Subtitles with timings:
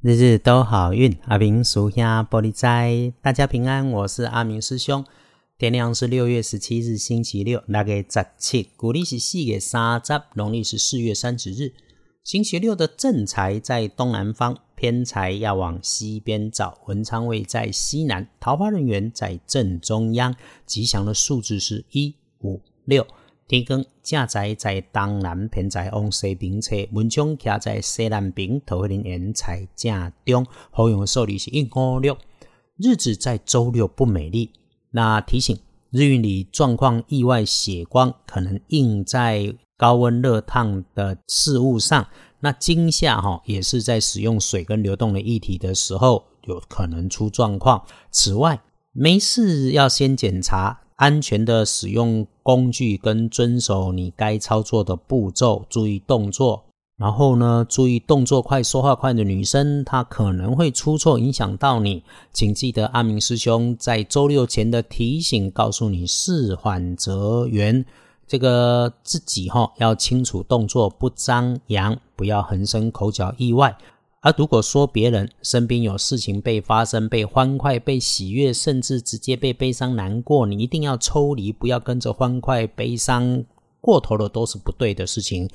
[0.00, 3.90] 日日都好运，阿明属下玻璃斋，大家平安。
[3.90, 5.04] 我是阿明师兄。
[5.58, 11.72] 天亮是六月十七日，星期六，那个十七，古历是四月三十，农历是四月三十日。
[12.22, 16.78] 星期六的正财在东南方，偏财要往西边找。
[16.86, 20.32] 文昌位在西南，桃花人员在正中央。
[20.64, 23.04] 吉祥的数字是一五六。
[23.48, 30.46] 天光正在在东南偏在往西边侧，文昌徛在西南边，桃花人缘在正中。
[30.70, 32.14] 好用的数字是一五六。
[32.76, 34.52] 日子在周六不美丽，
[34.90, 35.58] 那提醒
[35.90, 42.06] 日运里状况意外血光，可能印在高温热烫的事物上。
[42.40, 47.82] 那惊吓哈也是在使用水跟流动的液体的时候有可能出状况。
[48.10, 48.60] 此外，
[48.92, 50.80] 没事要先检查。
[50.98, 56.64] 安全的使用工具跟遵守你该操作的步骤，注意动作。
[56.96, 62.02] 然后呢，注意动作快、说话快的女生，她可能会出错，影响到你。
[62.32, 67.84] 请记得阿明师兄在周六前的提醒，告诉你事缓则圆。
[68.26, 73.76] 这个自己哈要清楚动作，不张扬，不要横生口角意外。
[74.20, 83.44] 而如果说别人身边有事情被发生、被欢快、被喜悦，甚至直接被悲伤难过，你一定要抽离，不要跟着欢快、悲伤
[83.80, 85.48] 过头了，都是不对的事情。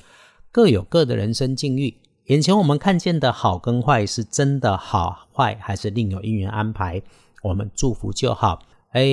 [0.50, 1.94] 各有各的人生境遇，
[2.28, 7.02] 眼前我们看见的好跟坏，是真的好坏，还是另有因缘安排？
[7.44, 8.62] 我们祝福就好。
[8.92, 9.04] 哎，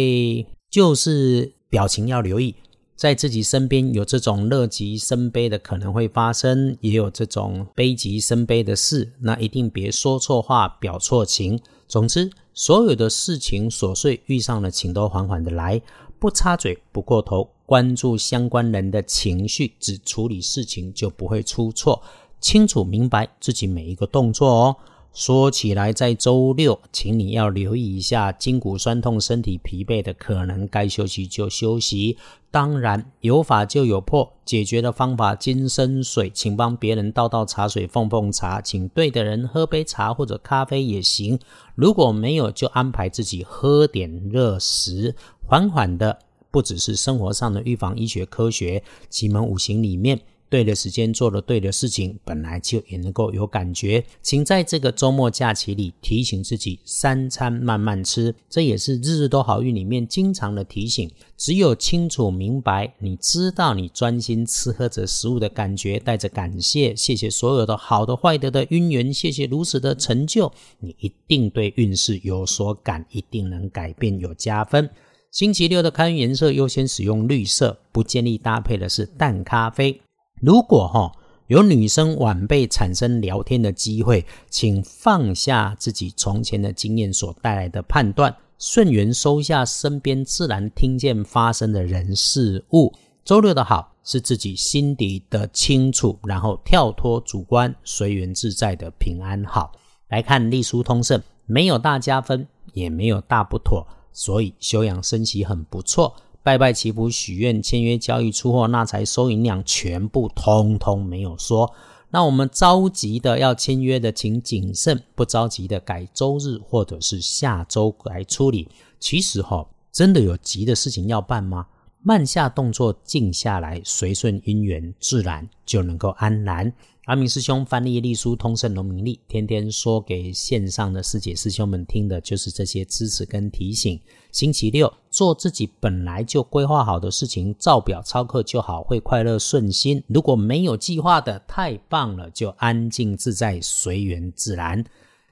[0.70, 2.54] 就是表情要留意。
[3.00, 11.58] 在自己身边有这种乐极生悲的可能会发生，也有这种悲极生悲的事，那一定别说错话，表错情。
[11.88, 15.80] 总之，所有的事情琐碎遇上了，请都缓缓的来，
[16.18, 22.02] 不插嘴，不过头，关注相关人的情绪，只处理事情就不会出错。
[22.38, 24.76] 清楚明白自己每一个动作哦。
[25.12, 32.16] 说起来，在周六，请你要留意一下筋骨酸痛、身体疲惫的，可能该休息就休息。
[32.50, 41.38] 当然，有法就有破，解决的方法金生水，请帮别人倒倒茶水、奉奉茶，请对的人喝杯茶或者咖啡也行。
[41.74, 45.14] 如果没有，就安排自己喝点热食，
[45.46, 46.18] 缓缓的。
[46.52, 50.20] 不只是生活上的预防医学科学，奇门五行里面。
[50.50, 54.04] 对的时间做了对的事情，本来就也能够有感觉。
[54.20, 61.08] 请在这个周末假期里提醒自己三餐慢慢吃，这也是日日都好运里面经常的提醒。
[61.36, 74.90] 只有清楚明白，你知道你专心吃喝着食物的感觉，带着感谢，谢谢所有的好的坏的的因缘，谢谢如此的成就，你一定对运势有所感，一定能改变有加分。
[75.30, 80.00] 星期六的开运颜色优先使用绿色，不建议搭配的是淡咖啡。
[80.40, 81.12] 如果哈
[81.48, 92.92] 有女生晚辈产生聊天的机会，请放下自己从前的经验所带来的判断，顺缘收下身边自然听见发生的人事物。
[93.22, 99.72] 周六的好是自己心底的清楚，然后跳脱主观，随缘自在的平安好。
[100.08, 106.16] 来看隶书通胜，没有大加分，也没有大不妥，所以休养生息很不错。
[106.42, 111.72] 拜拜祈福许愿签约交易出货那才收银量全部通通没有说。
[112.10, 118.68] 那我们着急的要签约的，请谨慎；不着急的改周日或者是下周来处理。
[118.98, 121.66] 其实哈，真的有急的事情要办吗？
[122.02, 126.72] 慢下动作，静下来，随顺因缘，自然就能够安然。
[127.10, 134.00] 阿明师兄翻译隶书通胜农民历，天天说给线上的师姐师兄们听的，就是这些支持跟提醒。
[134.30, 140.00] 星期六做自己本来就规划好的事情，照表操课就好，会快乐顺心。
[140.06, 144.84] 如果没有计划的，太棒了，就安静自在，随缘自然。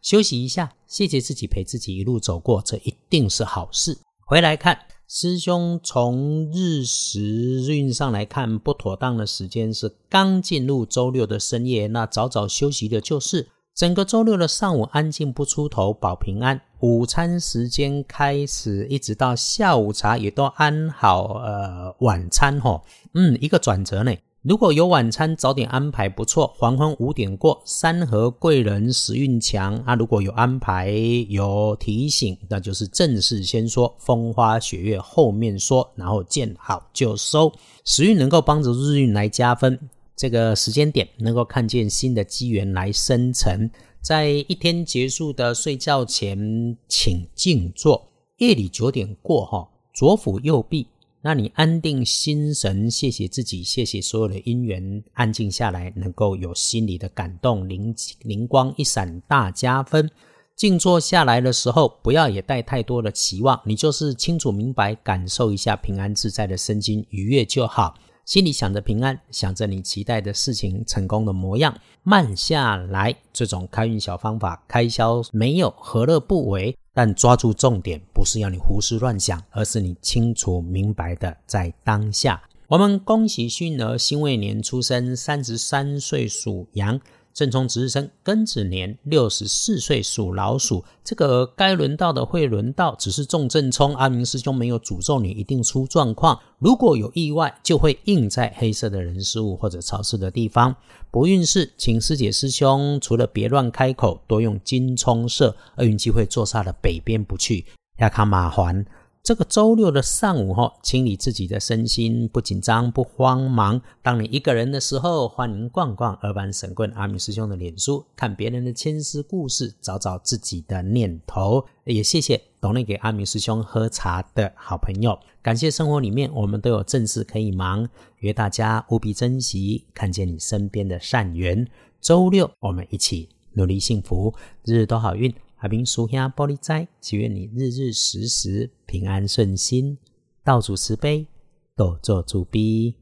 [0.03, 3.97] 休息一下，谢谢自己陪自己一路走过，这一定是好事。
[4.28, 4.78] 回来看。
[5.06, 7.19] 师兄从日时
[7.62, 16.61] 运上来看，不妥当的时间是刚进入周六的深夜，那早早休息的就是整个周六的上午安静不出头，保平安。
[16.81, 21.38] 午餐时间开始，一直到下午茶也都安好。
[21.38, 22.82] 呃，晚餐哈，
[23.14, 24.12] 嗯，一个转折呢。
[24.43, 29.96] 如果有晚餐早点安排不错，黄昏五点过，三合贵人时运强啊。
[29.96, 30.93] 如果有安排
[31.29, 37.52] 有提醒，那就是正事先说，风花雪月后面说，然后见好就收。
[37.85, 39.76] 时运能够帮助日运来加分，
[40.17, 43.69] 这个时间点能够看见新的机缘来生成。
[44.00, 48.08] 在一天结束的睡觉前，请静坐。
[48.37, 50.87] 夜里九点过哈，左辅右臂。
[51.20, 57.93] 那你安定心神，谢谢自己，谢谢所有的因缘，安静下来，能够有心里的感动，灵
[58.23, 60.09] 灵光一闪，大加分。
[60.55, 67.94] 静坐下来的时候，不要也带太多的期望，你就是清楚明白，感受一下平安自在的身心愉悦就好。
[68.25, 73.14] 心里想着平安，想着你期待的事情成功的模样，慢下来。
[73.32, 76.76] 这种开运小方法，开销没有何乐不为？
[76.99, 82.43] 但抓住重点，不是要你胡思乱想，而是你清楚明白的在当下。
[82.67, 87.00] 我们恭喜迅儿辛未年出生，三十三岁属羊。
[87.38, 93.94] 正冲值日生庚子年六十四岁属老鼠，这个该轮到的会轮到，只是重正冲。
[93.94, 100.75] 阿明师兄没有诅咒你一定出状况，如果有意外，就会印在黑色的人事物或者潮湿的地方。
[101.12, 105.55] 不运势，请师姐师兄除了别乱开口，多用金冲色。
[105.76, 107.67] 厄运机会坐煞了北边不去，
[107.99, 108.85] 要看马环。
[109.28, 113.78] 这个周六的上午，哈，清理自己的身心，不紧张，不慌忙。
[114.00, 121.62] 当你一个人的时候，欢迎逛逛二班神棍阿明师兄的脸书，看别人的千丝故事，找找自己的念头。
[121.84, 127.86] 也谢谢懂内给阿明师兄喝茶的好朋友，感谢生活里面我们都有正事可以忙，
[128.20, 131.69] 约大家务必珍惜看见你身边的善缘。
[132.00, 134.32] 周六我们一起努力幸福，
[134.64, 135.30] 日日都好运。
[135.58, 139.99] 阿明叔兄玻璃斋，祈愿你日日时时平安顺心，
[140.44, 141.26] 道主慈悲，
[141.75, 142.94] 多做主逼。